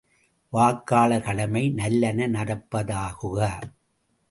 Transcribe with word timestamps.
வாக்காளர் 0.53 1.23
கடமை 1.27 1.63
நல்லன 1.79 2.27
நடப்பதாகுக! 2.35 3.39